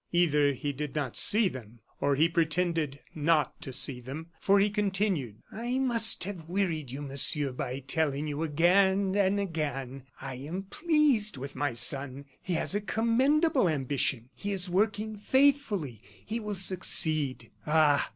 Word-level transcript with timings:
Either 0.11 0.51
he 0.53 0.73
did 0.73 0.95
not 0.95 1.15
see 1.15 1.47
them, 1.47 1.79
or 1.99 2.15
he 2.15 2.27
pretended 2.27 2.99
not 3.13 3.61
to 3.61 3.71
see 3.71 4.01
them, 4.01 4.31
for 4.39 4.59
he 4.59 4.67
continued: 4.67 5.43
"I 5.51 5.77
must 5.77 6.23
have 6.23 6.49
wearied 6.49 6.89
you, 6.89 7.03
Monsieur, 7.03 7.51
by 7.51 7.81
telling 7.81 8.25
you 8.25 8.41
again 8.41 9.15
and 9.15 9.39
again: 9.39 10.05
'I 10.19 10.33
am 10.37 10.63
pleased 10.63 11.37
with 11.37 11.55
my 11.55 11.73
son. 11.73 12.25
He 12.41 12.53
has 12.53 12.73
a 12.73 12.81
commendable 12.81 13.69
ambition; 13.69 14.29
he 14.33 14.51
is 14.51 14.71
working 14.71 15.17
faithfully; 15.17 16.01
he 16.25 16.39
will 16.39 16.55
succeed.' 16.55 17.51
Ah! 17.67 18.09